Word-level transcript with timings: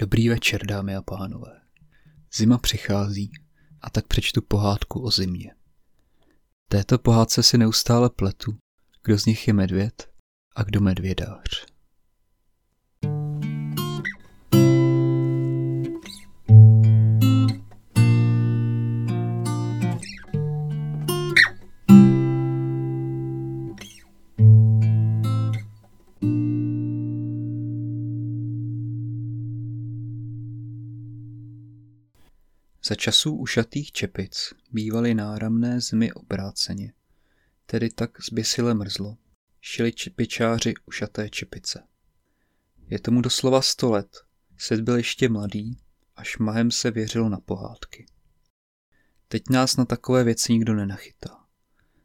Dobrý 0.00 0.28
večer, 0.28 0.66
dámy 0.66 0.96
a 0.96 1.02
pánové. 1.02 1.60
Zima 2.34 2.58
přichází 2.58 3.32
a 3.80 3.90
tak 3.90 4.06
přečtu 4.06 4.42
pohádku 4.42 5.00
o 5.00 5.10
zimě. 5.10 5.54
Této 6.68 6.98
pohádce 6.98 7.42
si 7.42 7.58
neustále 7.58 8.10
pletu, 8.10 8.58
kdo 9.04 9.18
z 9.18 9.26
nich 9.26 9.48
je 9.48 9.54
medvěd 9.54 10.10
a 10.56 10.62
kdo 10.62 10.80
medvědář. 10.80 11.66
Za 32.84 32.94
časů 32.94 33.36
ušatých 33.36 33.92
čepic 33.92 34.54
bývaly 34.72 35.14
náramné 35.14 35.80
zmy 35.80 36.12
obráceně, 36.12 36.92
tedy 37.66 37.90
tak 37.90 38.24
zběsile 38.24 38.74
mrzlo, 38.74 39.16
šili 39.60 39.92
čepičáři 39.92 40.74
ušaté 40.86 41.30
čepice. 41.30 41.82
Je 42.86 42.98
tomu 42.98 43.20
doslova 43.20 43.62
sto 43.62 43.90
let, 43.90 44.16
svět 44.56 44.80
byl 44.80 44.96
ještě 44.96 45.28
mladý 45.28 45.78
a 46.16 46.24
šmahem 46.24 46.70
se 46.70 46.90
věřilo 46.90 47.28
na 47.28 47.40
pohádky. 47.40 48.06
Teď 49.28 49.42
nás 49.50 49.76
na 49.76 49.84
takové 49.84 50.24
věci 50.24 50.52
nikdo 50.52 50.74
nenachytá, 50.74 51.44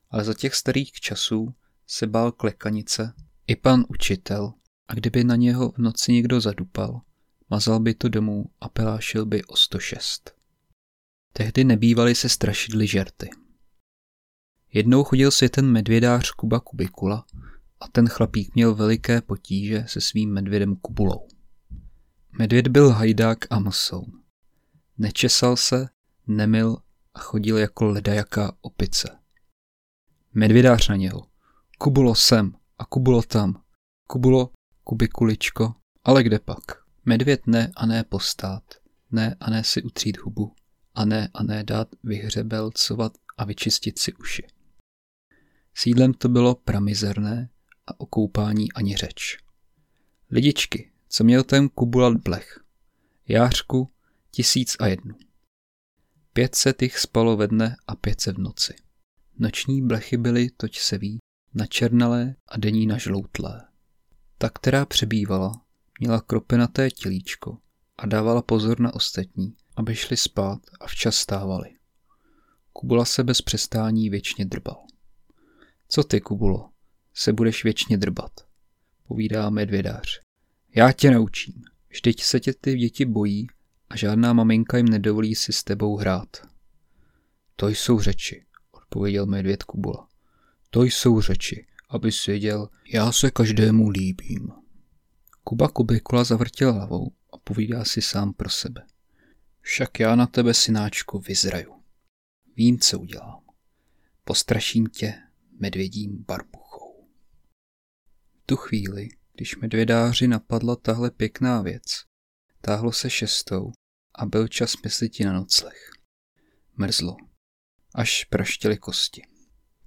ale 0.10 0.24
za 0.24 0.34
těch 0.34 0.56
starých 0.56 0.92
časů 0.92 1.56
se 1.88 2.08
bál 2.08 2.32
klekanice 2.32 3.14
i 3.48 3.56
pan 3.56 3.86
učitel 3.88 4.54
a 4.88 4.94
kdyby 4.94 5.24
na 5.24 5.36
něho 5.36 5.72
v 5.72 5.78
noci 5.78 6.14
někdo 6.14 6.42
zadupal, 6.42 7.02
mazal 7.50 7.80
by 7.80 7.94
to 7.94 8.10
domů 8.10 8.46
a 8.62 8.70
pelášil 8.70 9.26
by 9.26 9.44
o 9.44 9.56
106. 9.56 10.35
Tehdy 11.38 11.64
nebývaly 11.64 12.16
se 12.16 12.30
strašidly 12.30 12.88
žerty. 12.88 13.30
Jednou 14.74 15.04
chodil 15.04 15.32
světem 15.32 15.72
medvědář 15.72 16.32
Kuba 16.32 16.60
Kubikula 16.60 17.26
a 17.80 17.88
ten 17.88 18.08
chlapík 18.08 18.56
měl 18.56 18.76
veliké 18.76 19.22
potíže 19.22 19.86
se 19.88 20.02
svým 20.02 20.34
medvědem 20.34 20.76
Kubulou. 20.76 21.28
Medvěd 22.40 22.68
byl 22.68 22.90
hajdák 22.90 23.38
a 23.50 23.60
mosoun. 23.60 24.24
Nečesal 24.98 25.58
se, 25.58 25.88
nemil 26.28 26.78
a 27.14 27.20
chodil 27.20 27.58
jako 27.58 27.86
ledajaká 27.86 28.58
opice. 28.62 29.20
Medvědář 30.34 30.90
na 30.90 30.96
něho. 30.96 31.28
Kubulo 31.78 32.16
sem 32.16 32.56
a 32.78 32.86
Kubulo 32.86 33.22
tam. 33.22 33.62
Kubulo, 34.08 34.50
Kubikuličko, 34.84 35.74
ale 36.04 36.24
kde 36.24 36.40
pak? 36.40 36.64
Medvěd 37.06 37.48
ne 37.48 37.72
a 37.76 37.86
ne 37.86 38.04
postát, 38.04 38.64
ne 39.12 39.36
a 39.40 39.50
ne 39.50 39.64
si 39.64 39.84
utřít 39.84 40.18
hubu 40.18 40.56
a 40.96 41.06
ne 41.06 41.30
a 41.34 41.44
ne 41.44 41.64
dát 41.64 41.88
vyhřebelcovat 42.04 43.18
a 43.38 43.46
vyčistit 43.46 44.00
si 44.00 44.14
uši. 44.14 44.48
Sídlem 45.74 46.14
to 46.14 46.30
bylo 46.30 46.56
pramizerné 46.56 47.50
a 47.88 48.00
o 48.00 48.06
koupání 48.06 48.72
ani 48.72 48.96
řeč. 48.96 49.38
Lidičky, 50.32 50.92
co 51.08 51.24
měl 51.24 51.44
ten 51.44 51.70
kubulat 51.70 52.18
blech. 52.18 52.60
Jářku 53.28 53.92
tisíc 54.32 54.76
a 54.80 54.88
jednu. 54.88 55.16
Pětset 56.34 56.82
jich 56.82 57.00
spalo 57.00 57.38
ve 57.38 57.48
dne 57.48 57.76
a 57.88 57.96
pětset 57.96 58.36
v 58.36 58.40
noci. 58.40 58.74
Noční 59.40 59.88
blechy 59.88 60.18
byly, 60.18 60.50
toť 60.50 60.80
se 60.80 60.98
ví, 60.98 61.20
načernalé 61.54 62.36
a 62.48 62.58
denní 62.58 62.88
nažloutlé. 62.88 63.68
Ta, 64.38 64.50
která 64.50 64.86
přebývala, 64.86 65.52
měla 66.00 66.22
kropenaté 66.22 66.92
tělíčko 66.92 67.58
a 67.98 68.06
dávala 68.06 68.42
pozor 68.42 68.80
na 68.80 68.94
ostatní, 68.94 69.56
aby 69.76 69.96
šli 69.96 70.18
spát 70.18 70.60
a 70.80 70.88
včas 70.88 71.16
stávali. 71.16 71.70
Kubula 72.74 73.06
se 73.06 73.24
bez 73.24 73.42
přestání 73.42 74.10
věčně 74.10 74.46
drbal. 74.46 74.86
Co 75.88 76.04
ty, 76.04 76.22
Kubulo, 76.22 76.70
se 77.14 77.34
budeš 77.34 77.64
věčně 77.64 77.98
drbat, 77.98 78.32
povídá 79.08 79.50
medvědář. 79.50 80.20
Já 80.76 80.92
tě 80.92 81.12
naučím, 81.12 81.64
vždyť 81.90 82.24
se 82.24 82.40
tě 82.40 82.54
ty 82.62 82.76
děti 82.78 83.06
bojí 83.06 83.48
a 83.90 83.98
žádná 83.98 84.34
maminka 84.34 84.78
jim 84.78 84.88
nedovolí 84.88 85.36
si 85.36 85.54
s 85.54 85.64
tebou 85.64 85.98
hrát. 85.98 86.28
To 87.56 87.68
jsou 87.68 88.00
řeči, 88.00 88.46
odpověděl 88.72 89.26
medvěd 89.26 89.64
Kubula. 89.64 90.08
To 90.70 90.84
jsou 90.84 91.22
řeči, 91.22 91.68
abys 91.90 92.26
věděl, 92.26 92.70
já 92.94 93.12
se 93.12 93.32
každému 93.32 93.90
líbím. 93.90 94.52
Kuba 95.44 95.68
Kubikula 95.68 96.24
zavrtěl 96.24 96.74
hlavou 96.74 97.12
a 97.34 97.38
povídá 97.38 97.84
si 97.84 98.02
sám 98.02 98.34
pro 98.34 98.50
sebe. 98.50 98.86
Však 99.66 100.00
já 100.00 100.16
na 100.16 100.28
tebe, 100.28 100.54
synáčku, 100.54 101.20
vyzraju. 101.20 101.84
Vím, 102.56 102.80
co 102.80 103.00
udělám. 103.00 103.46
Postraším 104.24 104.88
tě 104.88 105.14
medvědím 105.60 106.24
barbuchou. 106.28 107.10
V 108.42 108.46
tu 108.46 108.56
chvíli, 108.56 109.08
když 109.34 109.56
medvědáři 109.56 110.28
napadla 110.28 110.76
tahle 110.76 111.12
pěkná 111.12 111.62
věc, 111.62 111.84
táhlo 112.62 112.92
se 112.92 113.10
šestou 113.10 113.72
a 114.16 114.26
byl 114.26 114.48
čas 114.48 114.74
myslit 114.84 115.20
na 115.20 115.34
nocleh. 115.34 115.92
Mrzlo. 116.78 117.16
Až 117.96 118.24
praštěly 118.24 118.78
kosti. 118.78 119.22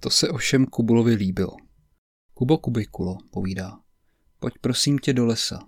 To 0.01 0.11
se 0.11 0.29
ovšem 0.29 0.67
Kubulovi 0.67 1.15
líbilo. 1.15 1.57
Kubo 2.35 2.59
Kubikulo, 2.59 3.19
povídá. 3.33 3.81
Pojď 4.39 4.55
prosím 4.61 4.99
tě 4.99 5.13
do 5.13 5.27
lesa. 5.27 5.59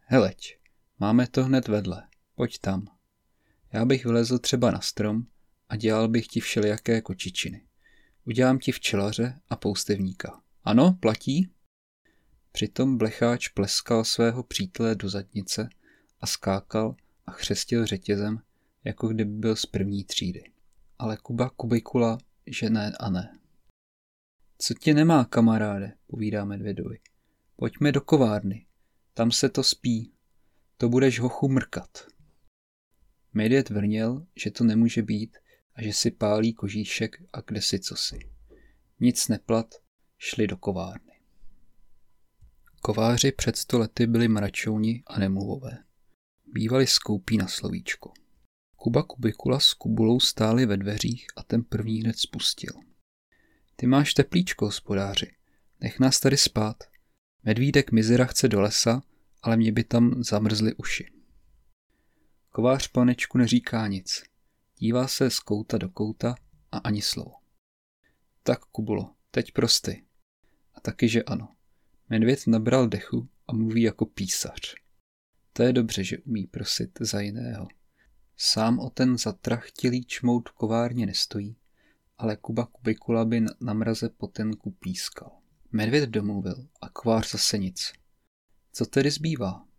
Heleď, 0.00 0.58
máme 0.98 1.26
to 1.26 1.44
hned 1.44 1.68
vedle. 1.68 2.08
Pojď 2.34 2.58
tam. 2.58 2.93
Já 3.74 3.84
bych 3.84 4.04
vylezl 4.04 4.38
třeba 4.38 4.70
na 4.70 4.80
strom 4.80 5.26
a 5.68 5.76
dělal 5.76 6.08
bych 6.08 6.26
ti 6.26 6.40
všelijaké 6.40 7.00
kočičiny. 7.00 7.66
Udělám 8.24 8.58
ti 8.58 8.72
včelaře 8.72 9.40
a 9.48 9.56
poustevníka. 9.56 10.42
Ano, 10.64 10.98
platí? 11.00 11.50
Přitom 12.52 12.98
blecháč 12.98 13.48
pleskal 13.48 14.04
svého 14.04 14.42
přítele 14.42 14.94
do 14.94 15.08
zadnice 15.08 15.68
a 16.20 16.26
skákal 16.26 16.96
a 17.26 17.32
chřestil 17.32 17.86
řetězem, 17.86 18.38
jako 18.84 19.08
kdyby 19.08 19.38
byl 19.38 19.56
z 19.56 19.66
první 19.66 20.04
třídy. 20.04 20.44
Ale 20.98 21.16
Kuba 21.16 21.50
Kubikula, 21.50 22.18
že 22.46 22.70
ne 22.70 22.92
a 23.00 23.10
ne. 23.10 23.38
Co 24.58 24.74
tě 24.74 24.94
nemá, 24.94 25.24
kamaráde, 25.24 25.92
povídá 26.06 26.44
medvědovi. 26.44 26.98
Pojďme 27.56 27.92
do 27.92 28.00
kovárny, 28.00 28.66
tam 29.14 29.30
se 29.30 29.48
to 29.48 29.62
spí, 29.62 30.12
to 30.76 30.88
budeš 30.88 31.20
hochu 31.20 31.48
mrkat. 31.48 32.13
Medvěd 33.34 33.70
vrněl, 33.70 34.26
že 34.36 34.50
to 34.50 34.64
nemůže 34.64 35.02
být 35.02 35.36
a 35.74 35.82
že 35.82 35.92
si 35.92 36.10
pálí 36.10 36.52
kožíšek 36.52 37.22
a 37.32 37.40
kde 37.40 37.62
si 37.62 37.78
cosi. 37.78 38.18
Nic 39.00 39.28
neplat, 39.28 39.74
šli 40.18 40.46
do 40.46 40.56
kovárny. 40.56 41.12
Kováři 42.80 43.32
před 43.32 43.56
sto 43.56 43.78
lety 43.78 44.06
byli 44.06 44.28
mračouni 44.28 45.02
a 45.06 45.18
nemluvové. 45.18 45.84
Bývali 46.46 46.86
skoupí 46.86 47.36
na 47.36 47.48
slovíčko. 47.48 48.12
Kuba 48.76 49.02
Kubikula 49.02 49.60
s 49.60 49.74
Kubulou 49.74 50.20
stáli 50.20 50.66
ve 50.66 50.76
dveřích 50.76 51.26
a 51.36 51.42
ten 51.42 51.64
první 51.64 52.00
hned 52.00 52.18
spustil. 52.18 52.72
Ty 53.76 53.86
máš 53.86 54.14
teplíčko, 54.14 54.64
hospodáři. 54.64 55.34
Nech 55.80 56.00
nás 56.00 56.20
tady 56.20 56.36
spát. 56.36 56.76
Medvídek 57.42 57.92
Mizera 57.92 58.24
chce 58.24 58.48
do 58.48 58.60
lesa, 58.60 59.02
ale 59.42 59.56
mě 59.56 59.72
by 59.72 59.84
tam 59.84 60.22
zamrzly 60.22 60.74
uši. 60.74 61.13
Kovář 62.56 62.88
panečku 62.88 63.38
neříká 63.38 63.86
nic. 63.86 64.22
Dívá 64.78 65.08
se 65.08 65.30
z 65.30 65.38
kouta 65.38 65.78
do 65.78 65.88
kouta 65.88 66.34
a 66.72 66.78
ani 66.78 67.02
slovo. 67.02 67.32
Tak, 68.42 68.64
Kubulo, 68.64 69.14
teď 69.30 69.52
prosty. 69.52 70.04
A 70.74 70.80
taky, 70.80 71.08
že 71.08 71.22
ano. 71.22 71.48
Medvěd 72.08 72.46
nabral 72.46 72.88
dechu 72.88 73.28
a 73.48 73.52
mluví 73.52 73.82
jako 73.82 74.06
písař. 74.06 74.74
To 75.52 75.62
je 75.62 75.72
dobře, 75.72 76.04
že 76.04 76.18
umí 76.18 76.46
prosit 76.46 76.90
za 77.00 77.20
jiného. 77.20 77.68
Sám 78.36 78.78
o 78.78 78.90
ten 78.90 79.18
zatrachtilý 79.18 80.04
čmout 80.04 80.48
kovárně 80.48 81.06
nestojí, 81.06 81.56
ale 82.18 82.36
Kuba 82.36 82.66
Kubikula 82.66 83.24
by 83.24 83.40
na 83.60 83.72
mraze 83.72 84.08
potenku 84.08 84.70
pískal. 84.70 85.30
Medvěd 85.72 86.10
domluvil 86.10 86.68
a 86.80 86.88
kvář 86.88 87.30
zase 87.30 87.58
nic. 87.58 87.92
Co 88.72 88.86
tedy 88.86 89.10
zbývá? 89.10 89.73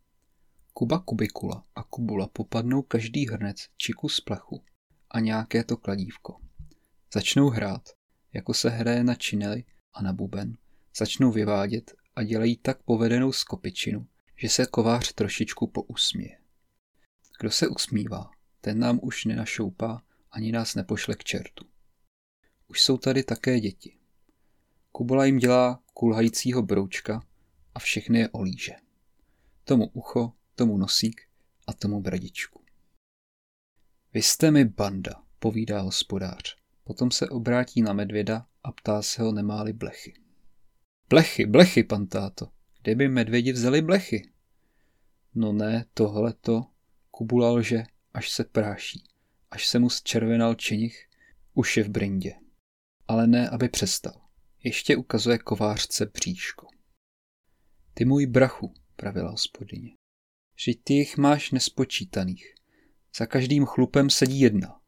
Kuba 0.77 0.99
Kubikula 0.99 1.65
a 1.75 1.83
Kubula 1.83 2.27
popadnou 2.27 2.81
každý 2.81 3.27
hrnec 3.27 3.57
či 3.77 3.93
kus 3.93 4.21
plechu 4.21 4.63
a 5.09 5.19
nějaké 5.19 5.63
to 5.63 5.77
kladívko. 5.77 6.41
Začnou 7.13 7.49
hrát, 7.49 7.89
jako 8.33 8.53
se 8.53 8.69
hraje 8.69 9.03
na 9.03 9.15
činely 9.15 9.63
a 9.93 10.01
na 10.01 10.13
buben, 10.13 10.57
začnou 10.97 11.31
vyvádět 11.31 11.93
a 12.15 12.23
dělají 12.23 12.57
tak 12.57 12.83
povedenou 12.83 13.31
skopičinu, 13.31 14.07
že 14.35 14.49
se 14.49 14.65
kovář 14.65 15.13
trošičku 15.13 15.67
pousměje. 15.67 16.39
Kdo 17.39 17.51
se 17.51 17.67
usmívá, 17.67 18.29
ten 18.61 18.79
nám 18.79 18.99
už 19.01 19.25
nenašoupá 19.25 20.03
ani 20.31 20.51
nás 20.51 20.75
nepošle 20.75 21.15
k 21.15 21.23
čertu. 21.23 21.65
Už 22.67 22.81
jsou 22.81 22.97
tady 22.97 23.23
také 23.23 23.59
děti. 23.59 23.97
Kubula 24.91 25.25
jim 25.25 25.37
dělá 25.37 25.83
kulhajícího 25.93 26.61
broučka 26.61 27.21
a 27.75 27.79
všechny 27.79 28.19
je 28.19 28.29
olíže. 28.29 28.73
Tomu 29.63 29.89
ucho, 29.93 30.33
tomu 30.55 30.77
nosík 30.77 31.21
a 31.67 31.73
tomu 31.73 32.01
bradičku. 32.01 32.63
Vy 34.13 34.21
jste 34.21 34.51
mi 34.51 34.65
banda, 34.65 35.23
povídá 35.39 35.81
hospodář. 35.81 36.55
Potom 36.83 37.11
se 37.11 37.29
obrátí 37.29 37.81
na 37.81 37.93
medvěda 37.93 38.47
a 38.63 38.71
ptá 38.71 39.01
se 39.01 39.21
ho, 39.23 39.31
nemáli 39.31 39.73
blechy. 39.73 40.13
Blechy, 41.09 41.45
blechy, 41.45 41.83
pan 41.83 42.07
táto. 42.07 42.51
Kde 42.81 42.95
by 42.95 43.07
medvědi 43.07 43.51
vzali 43.51 43.81
blechy? 43.81 44.29
No 45.35 45.53
ne, 45.53 45.85
tohleto, 45.93 46.65
Kubula 47.11 47.51
lže, 47.51 47.83
až 48.13 48.29
se 48.29 48.43
práší, 48.43 49.03
až 49.51 49.67
se 49.67 49.79
mu 49.79 49.89
zčervenal 49.89 50.55
činich, 50.55 51.09
už 51.53 51.77
je 51.77 51.83
v 51.83 51.89
brindě. 51.89 52.33
Ale 53.07 53.27
ne, 53.27 53.49
aby 53.49 53.69
přestal. 53.69 54.21
Ještě 54.63 54.95
ukazuje 54.95 55.37
kovářce 55.37 56.05
bříško. 56.05 56.67
Ty 57.93 58.05
můj 58.05 58.25
brachu, 58.25 58.73
pravila 58.95 59.31
hospodyně. 59.31 59.94
Vždyť 60.55 60.83
ty 60.83 60.93
jich 60.93 61.17
máš 61.17 61.51
nespočítaných. 61.51 62.55
Za 63.17 63.25
každým 63.25 63.65
chlupem 63.65 64.09
sedí 64.09 64.39
jedna. 64.39 64.79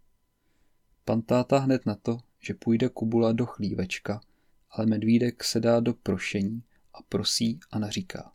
Pan 1.06 1.22
táta 1.22 1.58
hned 1.58 1.86
na 1.86 1.96
to, 1.96 2.18
že 2.40 2.54
půjde 2.54 2.90
Kubula 2.90 3.32
do 3.32 3.46
chlívečka, 3.46 4.22
ale 4.70 4.86
medvídek 4.86 5.44
se 5.44 5.60
dá 5.60 5.80
do 5.80 5.94
prošení 5.94 6.64
a 6.94 7.04
prosí 7.04 7.60
a 7.72 7.80
naříká. 7.80 8.34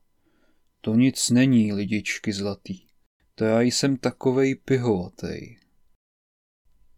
To 0.80 0.94
nic 0.94 1.30
není, 1.30 1.72
lidičky 1.72 2.32
zlatý. 2.32 2.86
To 3.34 3.44
já 3.44 3.60
jsem 3.60 3.96
takovej 3.96 4.54
pihovatej. 4.54 5.58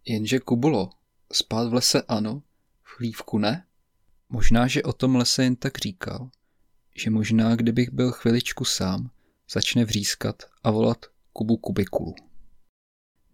Jenže 0.04 0.40
Kubulo, 0.40 0.90
spát 1.32 1.68
v 1.68 1.74
lese 1.74 2.02
ano, 2.02 2.42
v 2.82 2.96
chlívku 2.96 3.38
ne? 3.38 3.66
Možná, 4.28 4.66
že 4.66 4.82
o 4.82 4.92
tom 4.92 5.16
lese 5.16 5.44
jen 5.44 5.56
tak 5.56 5.78
říkal, 5.78 6.30
že 6.96 7.10
možná, 7.10 7.56
kdybych 7.56 7.90
byl 7.90 8.12
chviličku 8.12 8.64
sám, 8.64 9.10
začne 9.50 9.84
vřískat 9.84 10.42
a 10.62 10.70
volat 10.70 11.06
Kubu 11.32 11.56
Kubikulu. 11.56 12.14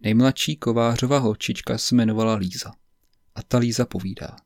Nejmladší 0.00 0.56
kovářova 0.56 1.18
holčička 1.18 1.78
se 1.78 1.94
jmenovala 1.94 2.34
Líza. 2.34 2.72
A 3.34 3.42
ta 3.42 3.58
Líza 3.58 3.86
povídá. 3.86 4.36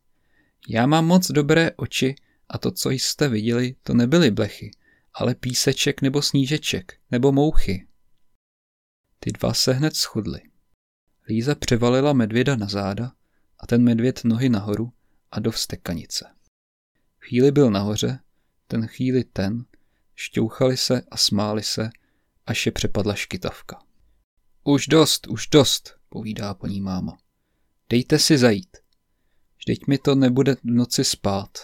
Já 0.68 0.86
mám 0.86 1.06
moc 1.06 1.30
dobré 1.30 1.70
oči 1.76 2.14
a 2.48 2.58
to, 2.58 2.70
co 2.70 2.90
jste 2.90 3.28
viděli, 3.28 3.76
to 3.82 3.94
nebyly 3.94 4.30
blechy, 4.30 4.70
ale 5.14 5.34
píseček 5.34 6.02
nebo 6.02 6.22
snížeček, 6.22 7.00
nebo 7.10 7.32
mouchy. 7.32 7.86
Ty 9.18 9.32
dva 9.32 9.54
se 9.54 9.72
hned 9.72 9.96
shodly. 9.96 10.40
Líza 11.28 11.54
převalila 11.54 12.12
medvěda 12.12 12.56
na 12.56 12.66
záda 12.66 13.12
a 13.58 13.66
ten 13.66 13.82
medvěd 13.82 14.24
nohy 14.24 14.48
nahoru 14.48 14.92
a 15.30 15.40
do 15.40 15.50
vstekanice. 15.50 16.26
Chvíli 17.20 17.52
byl 17.52 17.70
nahoře, 17.70 18.18
ten 18.66 18.86
chvíli 18.86 19.24
ten, 19.24 19.64
šťouchali 20.14 20.76
se 20.76 21.02
a 21.10 21.16
smáli 21.16 21.62
se, 21.62 21.90
až 22.46 22.66
je 22.66 22.72
přepadla 22.72 23.14
škytavka. 23.14 23.82
Už 24.64 24.86
dost, 24.86 25.26
už 25.26 25.46
dost, 25.46 25.98
povídá 26.08 26.54
paní 26.54 26.80
máma. 26.80 27.18
Dejte 27.90 28.18
si 28.18 28.38
zajít. 28.38 28.76
Vždyť 29.56 29.86
mi 29.86 29.98
to 29.98 30.14
nebude 30.14 30.54
v 30.54 30.64
noci 30.64 31.04
spát. 31.04 31.58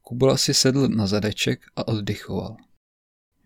Kubula 0.00 0.36
si 0.36 0.54
sedl 0.54 0.88
na 0.88 1.06
zadeček 1.06 1.66
a 1.76 1.88
oddychoval. 1.88 2.56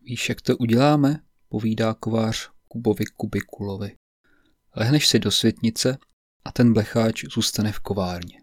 Víš, 0.03 0.29
jak 0.29 0.41
to 0.41 0.57
uděláme? 0.57 1.23
povídá 1.49 1.95
kovář 1.95 2.51
Kubovi 2.69 3.05
Kubikulovi. 3.17 3.97
Lehneš 4.77 5.09
si 5.09 5.19
do 5.19 5.31
světnice 5.31 5.99
a 6.45 6.53
ten 6.53 6.73
blecháč 6.73 7.25
zůstane 7.35 7.73
v 7.73 7.81
kovárně. 7.81 8.41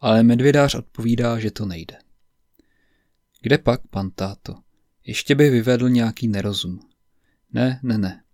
Ale 0.00 0.22
medvědář 0.22 0.74
odpovídá, 0.74 1.38
že 1.38 1.50
to 1.50 1.66
nejde. 1.66 2.03
Kde 3.44 3.58
pak, 3.58 3.88
pan 3.88 4.10
táto? 4.10 4.62
Ještě 5.06 5.34
by 5.34 5.50
vyvedl 5.50 5.88
nějaký 5.88 6.28
nerozum. 6.28 6.90
Ne, 7.52 7.80
ne, 7.82 7.98
ne. 7.98 8.24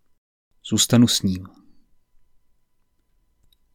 Zůstanu 0.64 1.08
s 1.08 1.22
ním. 1.22 1.46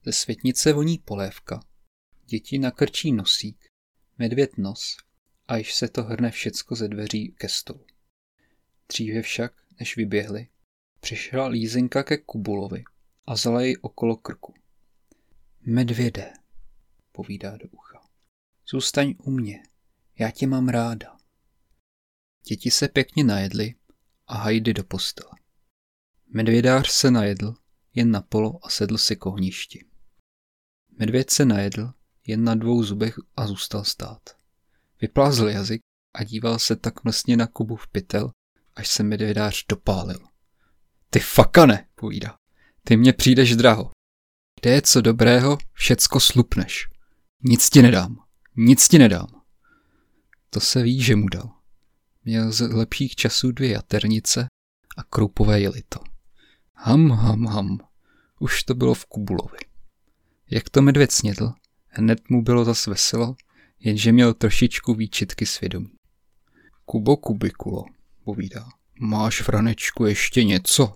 Ze 0.05 0.11
světnice 0.11 0.73
voní 0.73 0.97
polévka. 0.97 1.59
Děti 2.25 2.59
nakrčí 2.59 3.11
nosík, 3.11 3.65
medvěd 4.17 4.57
nos 4.57 4.97
a 5.47 5.57
již 5.57 5.73
se 5.73 5.87
to 5.87 6.03
hrne 6.03 6.31
všecko 6.31 6.75
ze 6.75 6.87
dveří 6.87 7.35
ke 7.37 7.49
stolu. 7.49 7.85
Dříve 8.87 9.21
však, 9.21 9.53
než 9.79 9.97
vyběhli, 9.97 10.47
přišla 10.99 11.47
lízenka 11.47 12.03
ke 12.03 12.17
Kubulovi 12.17 12.83
a 13.25 13.33
vzala 13.33 13.61
jej 13.61 13.77
okolo 13.81 14.15
krku. 14.17 14.53
Medvěde, 15.61 16.33
povídá 17.11 17.57
do 17.57 17.67
ucha, 17.71 18.01
zůstaň 18.69 19.15
u 19.17 19.31
mě, 19.31 19.63
já 20.19 20.31
tě 20.31 20.47
mám 20.47 20.69
ráda. 20.69 21.14
Děti 22.47 22.71
se 22.71 22.87
pěkně 22.87 23.23
najedly 23.23 23.75
a 24.27 24.37
hajdy 24.37 24.73
do 24.73 24.83
postele. 24.83 25.31
Medvědář 26.27 26.91
se 26.91 27.11
najedl 27.11 27.53
jen 27.93 28.11
na 28.11 28.21
polo 28.21 28.65
a 28.65 28.69
sedl 28.69 28.97
si 28.97 29.15
k 29.15 29.25
ohništi. 29.25 29.85
Medvěd 30.99 31.29
se 31.29 31.45
najedl 31.45 31.93
jen 32.27 32.43
na 32.43 32.55
dvou 32.55 32.83
zubech 32.83 33.15
a 33.35 33.47
zůstal 33.47 33.83
stát. 33.83 34.21
Vyplázl 35.01 35.47
jazyk 35.47 35.81
a 36.13 36.23
díval 36.23 36.59
se 36.59 36.75
tak 36.75 37.03
mlsně 37.03 37.37
na 37.37 37.47
Kubu 37.47 37.75
v 37.75 37.87
pytel, 37.87 38.31
až 38.75 38.87
se 38.87 39.03
medvědář 39.03 39.65
dopálil. 39.69 40.19
Ty 41.09 41.19
fakane, 41.19 41.87
povídá. 41.95 42.37
Ty 42.83 42.97
mě 42.97 43.13
přijdeš 43.13 43.55
draho. 43.55 43.91
Kde 44.61 44.71
je 44.71 44.81
co 44.81 45.01
dobrého, 45.01 45.57
všecko 45.73 46.19
slupneš. 46.19 46.87
Nic 47.43 47.69
ti 47.69 47.81
nedám. 47.81 48.17
Nic 48.55 48.87
ti 48.87 48.99
nedám. 48.99 49.41
To 50.49 50.59
se 50.59 50.83
ví, 50.83 51.01
že 51.01 51.15
mu 51.15 51.29
dal. 51.29 51.54
Měl 52.25 52.51
z 52.51 52.61
lepších 52.61 53.15
časů 53.15 53.51
dvě 53.51 53.69
jaternice 53.69 54.47
a 54.97 55.03
kroupové 55.03 55.59
jelito. 55.59 55.99
Ham, 56.73 57.09
ham, 57.09 57.45
ham. 57.45 57.79
Už 58.39 58.63
to 58.63 58.75
bylo 58.75 58.93
v 58.93 59.05
Kubulovi. 59.05 59.57
Jak 60.49 60.69
to 60.69 60.81
medvěd 60.81 61.11
snědl, 61.11 61.53
hned 61.87 62.29
mu 62.29 62.43
bylo 62.43 62.65
zas 62.65 62.87
veselo, 62.87 63.35
jenže 63.79 64.11
měl 64.11 64.33
trošičku 64.33 64.93
výčitky 64.93 65.45
svědomí. 65.45 65.91
Kubo 66.85 67.17
Kubikulo, 67.17 67.83
povídá. 68.23 68.69
Máš, 68.99 69.41
Franečku, 69.41 70.05
ještě 70.05 70.43
něco? 70.43 70.95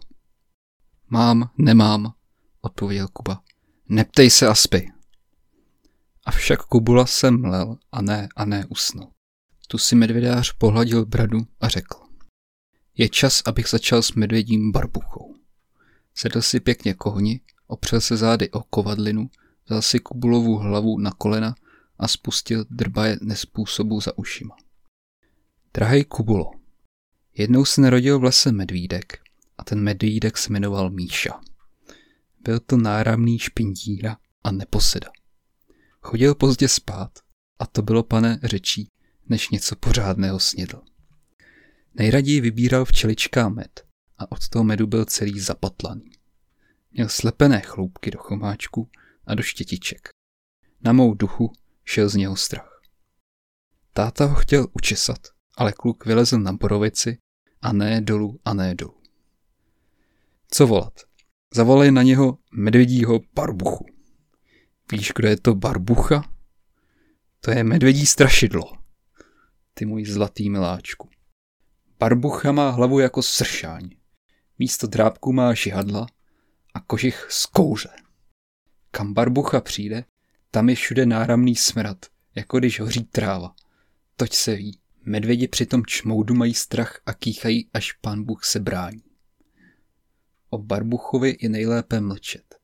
Mám, 1.10 1.50
nemám, 1.58 2.14
odpověděl 2.62 3.08
Kuba. 3.08 3.44
Neptej 3.90 4.30
se 4.30 4.48
a 4.48 4.56
spy. 4.56 4.92
Avšak 6.26 6.66
Kubula 6.66 7.06
se 7.06 7.32
mlel 7.32 7.78
a 7.92 8.02
ne 8.02 8.30
a 8.36 8.46
ne 8.46 8.66
usnul. 8.66 9.12
Tu 9.72 9.78
si 9.78 9.96
medvědář 9.96 10.54
pohladil 10.54 11.06
bradu 11.06 11.40
a 11.60 11.68
řekl. 11.68 11.98
Je 12.98 13.10
čas, 13.10 13.42
abych 13.46 13.68
začal 13.70 14.02
s 14.02 14.14
medvědím 14.14 14.72
barbuchou. 14.72 15.36
Sedl 16.16 16.42
si 16.42 16.60
pěkně 16.60 16.94
kohni, 16.94 17.42
opřel 17.68 18.02
se 18.02 18.18
zády 18.18 18.52
o 18.52 18.64
kovadlinu, 18.64 19.30
vzal 19.66 19.82
si 19.82 20.00
Kubulovu 20.00 20.58
hlavu 20.58 21.00
na 21.00 21.12
kolena 21.12 21.56
a 22.00 22.08
spustil 22.08 22.66
drbaje 22.70 23.18
nespůsobu 23.22 24.02
za 24.02 24.18
ušima. 24.18 24.56
Drahej 25.74 26.04
Kubulo, 26.04 26.52
jednou 27.34 27.66
se 27.66 27.82
narodil 27.82 28.20
v 28.20 28.24
lese 28.24 28.52
medvídek 28.52 29.22
a 29.58 29.64
ten 29.64 29.84
medvídek 29.84 30.38
se 30.38 30.54
jmenoval 30.54 30.90
Míša. 30.90 31.42
Byl 32.40 32.60
to 32.60 32.78
náramný 32.78 33.40
špindíra 33.40 34.18
a 34.44 34.52
neposeda. 34.52 35.10
Chodil 36.02 36.36
pozdě 36.36 36.68
spát 36.68 37.12
a 37.60 37.66
to 37.66 37.82
bylo 37.82 38.04
pane 38.04 38.40
řečí, 38.44 38.90
než 39.30 39.50
něco 39.50 39.76
pořádného 39.76 40.40
snědl. 40.40 40.82
Nejraději 41.94 42.42
vybíral 42.42 42.86
včeličká 42.86 43.50
med 43.50 43.86
a 44.18 44.32
od 44.32 44.50
toho 44.50 44.64
medu 44.64 44.88
byl 44.88 45.06
celý 45.06 45.40
zapatlaný. 45.40 46.12
Měl 46.92 47.10
slepené 47.10 47.62
chloupky 47.62 48.12
do 48.12 48.20
chomáčku 48.20 48.90
a 49.26 49.36
do 49.36 49.44
štětiček. 49.44 50.10
Na 50.82 50.94
mou 50.94 51.14
duchu 51.14 51.54
šel 51.86 52.10
z 52.10 52.16
něho 52.16 52.36
strach. 52.36 52.82
Táta 53.94 54.26
ho 54.26 54.36
chtěl 54.36 54.68
učesat, 54.74 55.20
ale 55.58 55.72
kluk 55.72 56.06
vylezl 56.06 56.40
na 56.40 56.54
borovici 56.54 57.18
a 57.62 57.74
ne 57.74 58.02
dolů 58.02 58.40
a 58.46 58.54
ne 58.54 58.76
dolů. 58.76 59.02
Co 60.52 60.68
volat? 60.68 60.94
Zavolej 61.54 61.92
na 61.92 62.04
něho 62.04 62.38
medvědího 62.52 63.20
barbuchu. 63.34 63.86
Víš, 64.92 65.12
kdo 65.16 65.28
je 65.28 65.38
to 65.38 65.56
barbucha? 65.56 66.24
To 67.40 67.52
je 67.52 67.64
medvědí 67.64 68.06
strašidlo. 68.06 68.79
Ty 69.80 69.86
můj 69.86 70.06
zlatý 70.06 70.50
miláčku. 70.50 71.10
Barbucha 72.00 72.52
má 72.52 72.70
hlavu 72.70 73.00
jako 73.00 73.22
sršáň. 73.22 73.90
Místo 74.60 74.88
drápku 74.88 75.34
má 75.34 75.54
žihadla 75.54 76.08
a 76.74 76.80
kožich 76.80 77.28
z 77.30 77.46
kouře. 77.46 77.90
Kam 78.92 79.14
barbucha 79.14 79.62
přijde, 79.62 80.06
tam 80.52 80.70
je 80.70 80.76
všude 80.76 81.06
náramný 81.06 81.56
smrad, 81.56 82.06
jako 82.36 82.60
když 82.60 82.80
hoří 82.80 83.04
tráva. 83.04 83.56
Toť 84.16 84.34
se 84.34 84.56
ví, 84.56 84.80
medvědi 85.06 85.48
přitom 85.48 85.86
čmoudu 85.86 86.36
mají 86.36 86.54
strach 86.54 87.02
a 87.06 87.14
kýchají, 87.14 87.70
až 87.74 87.92
pán 87.92 88.24
Bůh 88.24 88.44
se 88.44 88.60
brání. 88.60 89.04
O 90.50 90.58
barbuchovi 90.58 91.38
je 91.42 91.50
nejlépe 91.50 92.02
mlčet. 92.02 92.56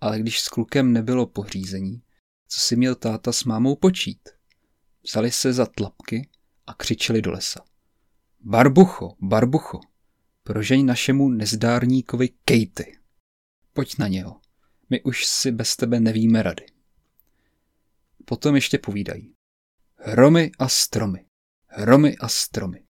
Ale 0.00 0.20
když 0.20 0.40
s 0.40 0.48
klukem 0.48 0.92
nebylo 0.92 1.26
pořízení, 1.26 2.02
co 2.48 2.60
si 2.60 2.76
měl 2.76 2.94
táta 2.94 3.32
s 3.32 3.44
mámou 3.44 3.76
počít? 3.76 4.28
Vzali 5.04 5.30
se 5.30 5.52
za 5.52 5.66
tlapky 5.66 6.28
a 6.72 6.74
křičeli 6.74 7.22
do 7.22 7.30
lesa. 7.30 7.64
Barbucho, 8.40 9.16
barbucho, 9.20 9.80
Prožeň 10.44 10.86
našemu 10.86 11.28
nezdárníkovi 11.28 12.28
Katy. 12.28 12.98
Pojď 13.72 13.98
na 13.98 14.08
něho. 14.08 14.40
My 14.90 15.02
už 15.02 15.26
si 15.26 15.52
bez 15.52 15.76
tebe 15.76 16.00
nevíme 16.00 16.42
rady. 16.42 16.66
Potom 18.24 18.54
ještě 18.54 18.78
povídají. 18.78 19.34
Hromy 19.96 20.50
a 20.58 20.68
stromy. 20.68 21.26
Hromy 21.66 22.16
a 22.16 22.28
stromy. 22.28 22.84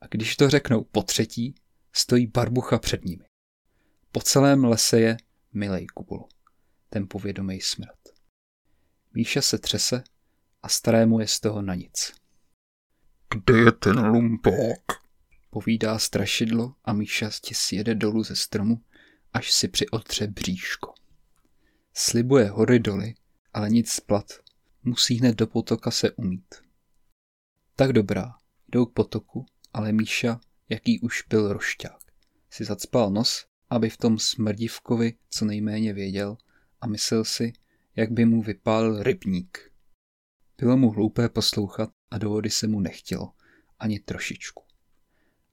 A 0.00 0.06
když 0.06 0.36
to 0.36 0.50
řeknou 0.50 0.84
po 0.84 1.02
třetí, 1.02 1.54
stojí 1.92 2.26
barbucha 2.26 2.78
před 2.78 3.04
nimi. 3.04 3.24
Po 4.12 4.20
celém 4.20 4.64
lese 4.64 5.00
je 5.00 5.16
milej 5.52 5.86
Kubulo, 5.86 6.28
ten 6.88 7.08
povědomý 7.08 7.60
smrad. 7.60 7.98
Míša 9.14 9.42
se 9.42 9.58
třese 9.58 10.04
a 10.62 10.68
starému 10.68 11.20
je 11.20 11.26
z 11.28 11.40
toho 11.40 11.62
na 11.62 11.74
nic. 11.74 12.23
Kde 13.34 13.58
je 13.58 13.72
ten 13.72 14.06
lumpák? 14.06 14.80
Povídá 15.50 15.98
strašidlo 15.98 16.74
a 16.84 16.92
Míša 16.92 17.30
si 17.30 17.76
jede 17.76 17.94
dolů 17.94 18.22
ze 18.22 18.36
stromu, 18.36 18.82
až 19.32 19.52
si 19.52 19.68
přiotře 19.68 20.26
bříško. 20.26 20.94
Slibuje 21.94 22.48
hory 22.48 22.78
doly, 22.78 23.14
ale 23.52 23.70
nic 23.70 23.90
splat. 23.90 24.32
Musí 24.82 25.18
hned 25.18 25.36
do 25.36 25.46
potoka 25.46 25.90
se 25.90 26.10
umít. 26.10 26.54
Tak 27.76 27.92
dobrá, 27.92 28.34
jdou 28.68 28.86
k 28.86 28.92
potoku, 28.92 29.46
ale 29.72 29.92
Míša, 29.92 30.40
jaký 30.68 31.00
už 31.00 31.22
byl 31.28 31.52
rošťák, 31.52 32.00
si 32.50 32.64
zacpal 32.64 33.10
nos, 33.10 33.46
aby 33.70 33.90
v 33.90 33.96
tom 33.96 34.18
smrdivkovi 34.18 35.14
co 35.30 35.44
nejméně 35.44 35.92
věděl 35.92 36.36
a 36.80 36.86
myslel 36.86 37.24
si, 37.24 37.52
jak 37.96 38.10
by 38.10 38.24
mu 38.24 38.42
vypálil 38.42 39.02
rybník. 39.02 39.58
Bylo 40.58 40.76
mu 40.76 40.90
hloupé 40.90 41.28
poslouchat 41.28 41.90
a 42.14 42.18
do 42.18 42.30
vody 42.30 42.50
se 42.50 42.66
mu 42.66 42.80
nechtělo, 42.80 43.32
ani 43.78 43.98
trošičku. 43.98 44.64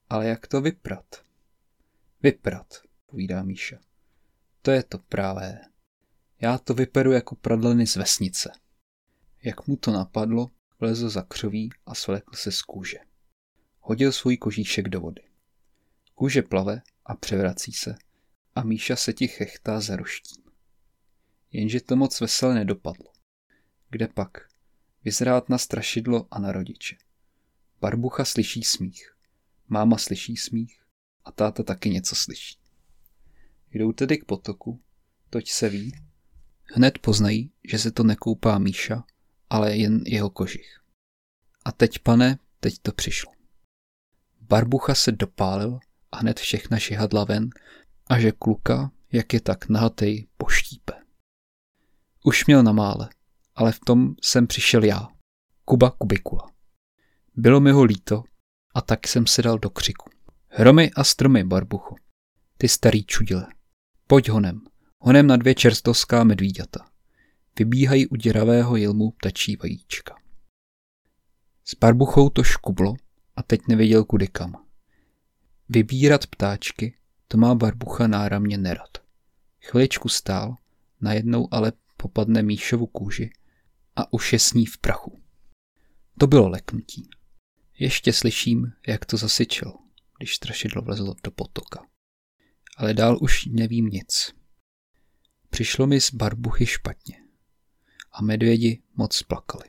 Ale 0.08 0.26
jak 0.26 0.46
to 0.46 0.60
vyprat? 0.60 1.24
Vyprat, 2.20 2.82
povídá 3.06 3.42
Míša. 3.42 3.78
To 4.62 4.70
je 4.70 4.82
to 4.82 4.98
pravé. 4.98 5.60
Já 6.40 6.58
to 6.58 6.74
vyperu 6.74 7.12
jako 7.12 7.36
pradleny 7.36 7.86
z 7.86 7.96
vesnice. 7.96 8.52
Jak 9.42 9.66
mu 9.66 9.76
to 9.76 9.92
napadlo, 9.92 10.50
vlezl 10.80 11.08
za 11.08 11.22
křoví 11.22 11.70
a 11.86 11.94
svlékl 11.94 12.36
se 12.36 12.52
z 12.52 12.62
kůže. 12.62 12.98
Hodil 13.80 14.12
svůj 14.12 14.36
kožíšek 14.36 14.88
do 14.88 15.00
vody. 15.00 15.22
Kůže 16.14 16.42
plave 16.42 16.82
a 17.06 17.16
převrací 17.16 17.72
se 17.72 17.94
a 18.54 18.62
Míša 18.62 18.96
se 18.96 19.12
ti 19.12 19.28
chechtá 19.28 19.80
za 19.80 19.96
roštím. 19.96 20.44
Jenže 21.50 21.80
to 21.80 21.96
moc 21.96 22.20
veselé 22.20 22.54
nedopadlo. 22.54 23.12
Kde 23.90 24.08
pak? 24.08 24.51
Vyzrát 25.04 25.48
na 25.48 25.58
strašidlo 25.58 26.26
a 26.30 26.38
na 26.38 26.52
rodiče. 26.52 26.96
Barbucha 27.80 28.24
slyší 28.24 28.62
smích. 28.62 29.14
Máma 29.68 29.98
slyší 29.98 30.36
smích 30.36 30.82
a 31.24 31.32
táta 31.32 31.62
taky 31.62 31.90
něco 31.90 32.14
slyší. 32.16 32.58
Jdou 33.70 33.92
tedy 33.92 34.18
k 34.18 34.24
potoku, 34.24 34.82
toť 35.30 35.50
se 35.50 35.68
ví. 35.68 35.92
Hned 36.74 36.98
poznají, 36.98 37.52
že 37.64 37.78
se 37.78 37.90
to 37.90 38.02
nekoupá 38.02 38.58
Míša, 38.58 39.04
ale 39.50 39.76
jen 39.76 40.02
jeho 40.06 40.30
kožich. 40.30 40.80
A 41.64 41.72
teď, 41.72 41.98
pane, 41.98 42.38
teď 42.60 42.78
to 42.82 42.92
přišlo. 42.92 43.32
Barbucha 44.40 44.94
se 44.94 45.12
dopálil 45.12 45.78
a 46.12 46.16
hned 46.16 46.40
všechna 46.40 46.78
šihadla 46.78 47.24
ven 47.24 47.50
a 48.06 48.20
že 48.20 48.32
kluka, 48.32 48.92
jak 49.12 49.32
je 49.32 49.40
tak 49.40 49.68
nahatej, 49.68 50.26
poštípe. 50.36 50.92
Už 52.24 52.46
měl 52.46 52.62
na 52.62 52.72
mále, 52.72 53.08
ale 53.54 53.72
v 53.72 53.80
tom 53.80 54.14
jsem 54.22 54.46
přišel 54.46 54.84
já, 54.84 55.08
Kuba 55.64 55.90
Kubikula. 55.90 56.50
Bylo 57.36 57.60
mi 57.60 57.72
ho 57.72 57.84
líto 57.84 58.22
a 58.74 58.80
tak 58.80 59.08
jsem 59.08 59.26
se 59.26 59.42
dal 59.42 59.58
do 59.58 59.70
křiku. 59.70 60.10
Hromy 60.48 60.90
a 60.96 61.04
stromy, 61.04 61.44
barbucho. 61.44 61.94
Ty 62.56 62.68
starý 62.68 63.04
čudile. 63.04 63.46
Pojď 64.06 64.28
honem. 64.28 64.60
Honem 64.98 65.26
na 65.26 65.36
dvě 65.36 65.54
čerstovská 65.54 66.24
medvíďata. 66.24 66.86
Vybíhají 67.58 68.06
u 68.06 68.16
děravého 68.16 68.76
jilmu 68.76 69.10
ptačí 69.10 69.56
vajíčka. 69.56 70.14
S 71.64 71.74
barbuchou 71.74 72.28
to 72.28 72.42
škublo 72.42 72.94
a 73.36 73.42
teď 73.42 73.60
nevěděl 73.68 74.04
kudy 74.04 74.28
kam. 74.28 74.64
Vybírat 75.68 76.26
ptáčky, 76.26 76.98
to 77.28 77.38
má 77.38 77.54
barbucha 77.54 78.06
náramně 78.06 78.58
nerad. 78.58 78.98
Chviličku 79.64 80.08
stál, 80.08 80.56
najednou 81.00 81.48
ale 81.50 81.72
popadne 81.96 82.42
Míšovu 82.42 82.86
kůži 82.86 83.30
a 83.96 84.12
už 84.12 84.32
je 84.32 84.38
s 84.38 84.52
ní 84.52 84.66
v 84.66 84.78
prachu. 84.78 85.22
To 86.18 86.26
bylo 86.26 86.48
leknutí. 86.48 87.10
Ještě 87.78 88.12
slyším, 88.12 88.72
jak 88.86 89.06
to 89.06 89.16
zasyčel, 89.16 89.78
když 90.18 90.36
strašidlo 90.36 90.82
vlezlo 90.82 91.14
do 91.24 91.30
potoka. 91.30 91.86
Ale 92.76 92.94
dál 92.94 93.18
už 93.20 93.46
nevím 93.46 93.86
nic. 93.86 94.34
Přišlo 95.50 95.86
mi 95.86 96.00
z 96.00 96.14
barbuchy 96.14 96.66
špatně. 96.66 97.16
A 98.12 98.22
medvědi 98.22 98.82
moc 98.94 99.22
plakali. 99.22 99.64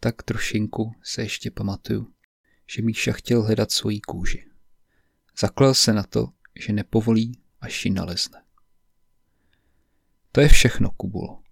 Tak 0.00 0.22
trošinku 0.22 0.94
se 1.02 1.22
ještě 1.22 1.50
pamatuju, 1.50 2.12
že 2.70 2.82
Míša 2.82 3.12
chtěl 3.12 3.42
hledat 3.42 3.72
svoji 3.72 4.00
kůži. 4.00 4.50
Zaklel 5.38 5.74
se 5.74 5.92
na 5.92 6.02
to, 6.02 6.28
že 6.66 6.72
nepovolí, 6.72 7.42
až 7.60 7.84
ji 7.84 7.90
nalezne. 7.90 8.44
To 10.32 10.40
je 10.40 10.48
všechno, 10.48 10.90
Kubulo. 10.90 11.42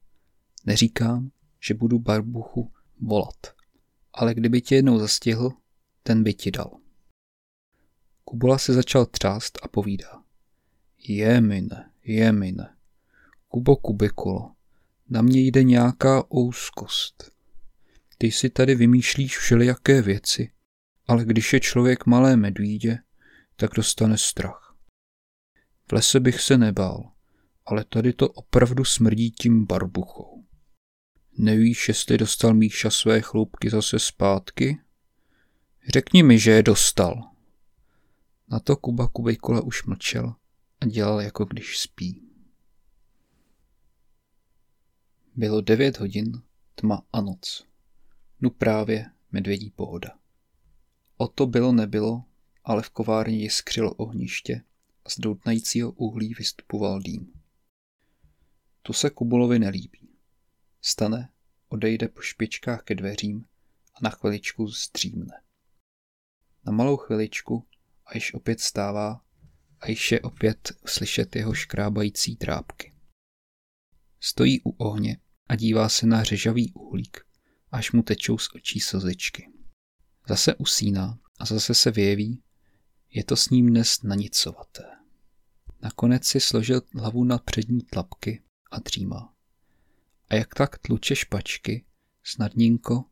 Neříkám, 0.65 1.31
že 1.65 1.75
budu 1.75 1.99
barbuchu 1.99 2.73
volat, 3.01 3.55
ale 4.13 4.35
kdyby 4.35 4.61
tě 4.61 4.75
jednou 4.75 4.99
zastihl, 4.99 5.53
ten 6.03 6.23
by 6.23 6.35
ti 6.35 6.51
dal. 6.51 6.79
Kubula 8.25 8.59
se 8.59 8.73
začal 8.73 9.07
třást 9.07 9.59
a 9.63 9.69
povídá. 9.69 10.23
Je 10.99 11.41
mine, 11.41 11.91
je 12.05 12.33
mine. 12.33 12.77
Kubo 13.49 13.77
kubikulo, 13.77 14.55
na 15.11 15.23
mě 15.23 15.41
jde 15.41 15.63
nějaká 15.63 16.31
úzkost. 16.31 17.31
Ty 18.19 18.33
si 18.33 18.51
tady 18.51 18.75
vymýšlíš 18.75 19.39
všelijaké 19.39 20.03
věci, 20.03 20.53
ale 21.07 21.25
když 21.25 21.53
je 21.53 21.61
člověk 21.61 22.07
malé 22.07 22.37
medvídě, 22.37 22.99
tak 23.57 23.71
dostane 23.77 24.19
strach. 24.19 24.77
V 25.89 25.93
lese 25.93 26.21
bych 26.21 26.41
se 26.41 26.59
nebál, 26.59 27.13
ale 27.67 27.85
tady 27.85 28.13
to 28.13 28.29
opravdu 28.29 28.85
smrdí 28.85 29.31
tím 29.31 29.67
barbuchou. 29.67 30.44
Nevíš, 31.39 31.89
jestli 31.89 32.19
dostal 32.19 32.55
Míša 32.55 32.91
své 32.91 33.21
chloupky 33.21 33.71
zase 33.71 33.99
zpátky? 33.99 34.79
Řekni 35.89 36.23
mi, 36.23 36.39
že 36.39 36.51
je 36.51 36.63
dostal. 36.63 37.31
Na 38.49 38.61
to 38.61 38.77
Kuba 38.77 39.09
Kubejkola 39.09 39.61
už 39.61 39.85
mlčel 39.85 40.35
a 40.81 40.87
dělal 40.87 41.21
jako 41.21 41.45
když 41.45 41.79
spí. 41.79 42.23
Bylo 45.37 45.61
devět 45.61 45.99
hodin, 45.99 46.43
tma 46.75 47.03
a 47.13 47.21
noc. 47.21 47.67
Nu 48.41 48.51
právě 48.51 49.11
medvědí 49.33 49.71
pohoda. 49.71 50.19
O 51.17 51.29
to 51.29 51.47
bylo 51.47 51.73
nebylo, 51.73 52.25
ale 52.65 52.83
v 52.83 52.91
kovárně 52.91 53.37
jiskřilo 53.37 53.95
ohniště 53.95 54.63
a 55.05 55.11
z 55.11 55.19
doutnajícího 55.19 55.91
uhlí 55.91 56.35
vystupoval 56.35 57.01
dým. 57.01 57.33
To 58.83 58.93
se 58.93 59.11
Kubulovi 59.11 59.59
nelíbí. 59.59 60.04
Stane, 60.87 61.29
odejde 61.69 62.09
po 62.09 62.21
špičkách 62.21 62.83
ke 62.83 62.95
dveřím 62.95 63.45
a 63.95 63.99
na 64.03 64.11
chviličku 64.11 64.67
zdřímne. 64.67 65.43
Na 66.65 66.73
malou 66.73 66.97
chviličku 66.97 67.69
a 68.07 68.15
již 68.15 68.35
opět 68.35 68.61
stává 68.61 69.25
a 69.81 69.89
již 69.89 70.13
je 70.13 70.21
opět 70.21 70.73
slyšet 70.87 71.37
jeho 71.37 71.55
škrábající 71.55 72.37
trápky. 72.37 72.95
Stojí 74.21 74.61
u 74.65 74.71
ohně 74.71 75.21
a 75.49 75.57
dívá 75.57 75.89
se 75.89 76.07
na 76.07 76.25
řežavý 76.25 76.73
uhlík, 76.73 77.27
až 77.71 77.93
mu 77.93 78.03
tečou 78.03 78.39
z 78.39 78.49
očí 78.55 78.81
slzičky. 78.81 79.49
Zase 80.29 80.55
usíná 80.55 81.19
a 81.39 81.45
zase 81.45 81.75
se 81.75 81.91
vyjeví, 81.91 82.43
je 83.11 83.25
to 83.25 83.37
s 83.37 83.51
ním 83.51 83.67
dnes 83.67 84.03
nanicovaté. 84.03 84.85
Nakonec 85.83 86.27
si 86.27 86.41
složil 86.41 86.83
hlavu 86.95 87.25
na 87.25 87.39
přední 87.39 87.81
tlapky 87.83 88.43
a 88.71 88.79
dřímá. 88.79 89.34
A 90.29 90.35
jak 90.35 90.55
tak 90.55 90.79
tluče 90.79 91.17
špačky, 91.17 91.85
snadninko, 92.23 93.05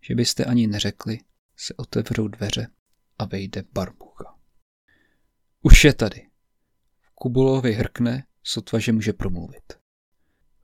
že 0.00 0.14
byste 0.14 0.44
ani 0.44 0.66
neřekli, 0.66 1.18
se 1.56 1.74
otevřou 1.74 2.28
dveře 2.28 2.68
a 3.18 3.24
vejde 3.24 3.64
barbucha. 3.72 4.38
Už 5.62 5.84
je 5.84 5.94
tady. 5.94 6.26
Kubulovi 7.14 7.72
hrkne, 7.72 8.26
sotva, 8.42 8.78
že 8.78 8.92
může 8.92 9.12
promluvit. 9.12 9.72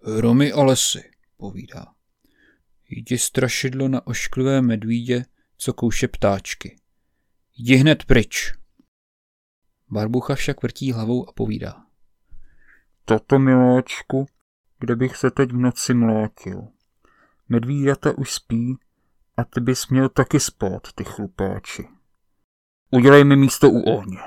Hromy 0.05 0.53
a 0.53 0.63
lesy, 0.63 1.11
povídá. 1.37 1.95
Jdi 2.89 3.19
strašidlo 3.19 3.89
na 3.89 4.07
ošklivé 4.07 4.63
medvídě, 4.63 5.25
co 5.57 5.73
kouše 5.73 6.09
ptáčky. 6.09 6.81
Jdi 7.57 7.77
hned 7.77 8.05
pryč. 8.05 8.53
Barbucha 9.89 10.35
však 10.35 10.63
vrtí 10.63 10.93
hlavou 10.93 11.29
a 11.29 11.33
povídá. 11.33 11.87
Tato 13.05 13.39
miláčku, 13.39 14.27
kde 14.83 14.97
bych 14.97 15.17
se 15.17 15.31
teď 15.31 15.51
v 15.51 15.57
noci 15.57 15.95
mlátil. 15.95 16.69
Medvídata 17.49 18.19
už 18.19 18.33
spí 18.33 18.79
a 19.37 19.45
ty 19.45 19.61
bys 19.61 19.89
měl 19.89 20.09
taky 20.09 20.41
spát, 20.41 20.83
ty 20.95 21.05
chlupáči. 21.05 21.89
Udělej 22.91 23.25
mi 23.25 23.37
místo 23.37 23.71
u 23.71 23.81
ohně. 23.81 24.19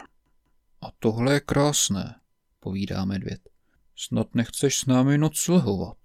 A 0.81 0.87
tohle 0.99 1.33
je 1.33 1.39
krásné, 1.39 2.19
povídá 2.59 3.05
medvěd. 3.05 3.49
Snad 3.95 4.35
nechceš 4.35 4.77
s 4.77 4.85
námi 4.85 5.17
noclehovat. 5.17 5.97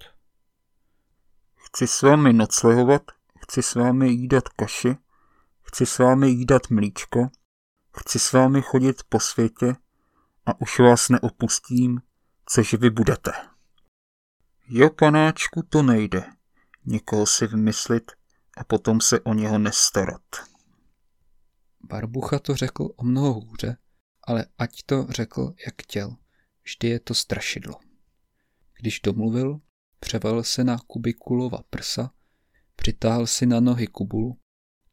Chci 1.57 1.87
s 1.87 2.03
vámi 2.03 2.33
noclehovat, 2.33 3.03
chci 3.41 3.63
s 3.63 3.75
vámi 3.75 4.09
jídat 4.09 4.49
kaši, 4.49 4.97
chci 5.63 5.87
s 5.87 5.99
vámi 5.99 6.29
jídat 6.29 6.71
mlíčko, 6.71 7.29
chci 7.97 8.19
s 8.19 8.33
vámi 8.33 8.63
chodit 8.63 9.03
po 9.09 9.21
světě 9.21 9.75
a 10.47 10.61
už 10.61 10.79
vás 10.79 11.09
neopustím, 11.09 12.01
což 12.47 12.75
vy 12.75 12.91
budete. 12.91 13.51
Jo, 14.73 14.91
panáčku, 14.91 15.63
to 15.63 15.83
nejde. 15.83 16.25
Někoho 16.85 17.27
si 17.27 17.47
vymyslit 17.47 18.13
a 18.57 18.65
potom 18.65 19.01
se 19.01 19.21
o 19.21 19.35
něho 19.35 19.59
nestarat. 19.59 20.23
Barbucha 21.81 22.39
to 22.39 22.57
řekl 22.57 22.89
o 22.97 23.05
mnoho 23.05 23.33
hůře, 23.41 23.77
ale 24.23 24.47
ať 24.59 24.83
to 24.87 25.07
řekl, 25.11 25.55
jak 25.67 25.83
chtěl. 25.83 26.17
Vždy 26.63 26.89
je 26.89 27.01
to 27.01 27.15
strašidlo. 27.15 27.75
Když 28.81 29.01
domluvil, 29.01 29.61
převal 30.01 30.45
se 30.45 30.65
na 30.65 30.79
kubikulova 30.87 31.59
prsa, 31.71 32.13
přitáhl 32.77 33.27
si 33.27 33.47
na 33.47 33.61
nohy 33.61 33.87
kubulu, 33.87 34.39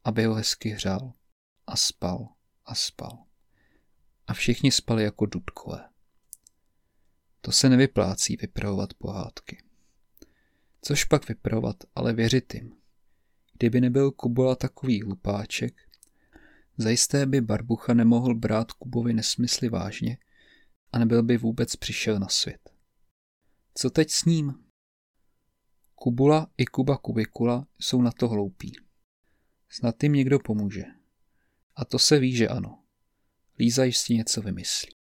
aby 0.04 0.26
ho 0.26 0.34
hezky 0.34 0.70
hřál. 0.70 1.14
A 1.68 1.76
spal 1.76 2.28
a 2.66 2.76
spal. 2.76 3.24
A 4.28 4.34
všichni 4.34 4.72
spali 4.72 5.04
jako 5.04 5.26
dudkové. 5.26 5.90
To 7.42 7.52
se 7.52 7.70
nevyplácí 7.70 8.38
vypravovat 8.38 8.94
pohádky. 8.94 9.67
Což 10.88 11.04
pak 11.04 11.28
vypravovat, 11.28 11.76
ale 11.96 12.14
věřit 12.14 12.54
jim. 12.54 12.76
Kdyby 13.54 13.82
nebyl 13.82 14.12
Kubula 14.12 14.56
takový 14.56 15.02
hlupáček, 15.02 15.74
zajisté 16.78 17.26
by 17.26 17.42
Barbucha 17.42 17.94
nemohl 17.94 18.36
brát 18.36 18.72
Kubovi 18.72 19.14
nesmysly 19.14 19.70
vážně 19.70 20.18
a 20.92 21.00
nebyl 21.00 21.24
by 21.24 21.38
vůbec 21.38 21.76
přišel 21.76 22.20
na 22.20 22.28
svět. 22.28 22.70
Co 23.74 23.90
teď 23.90 24.10
s 24.12 24.26
ním? 24.26 24.54
Kubula 25.96 26.52
i 26.58 26.66
Kuba 26.66 26.98
Kubikula 26.98 27.68
jsou 27.80 28.02
na 28.02 28.12
to 28.12 28.28
hloupí. 28.28 28.74
Snad 29.70 30.04
jim 30.04 30.14
někdo 30.14 30.40
pomůže. 30.40 30.84
A 31.76 31.86
to 31.86 32.00
se 32.00 32.20
ví, 32.20 32.36
že 32.36 32.48
ano. 32.48 32.84
Líza 33.60 33.84
jistě 33.84 34.14
něco 34.14 34.42
vymyslí. 34.42 34.97